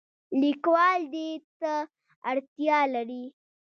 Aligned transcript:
لیکوال 0.41 0.99
دې 1.13 1.29
ته 1.59 1.73
اړتیا 2.29 2.79
لري. 2.93 3.23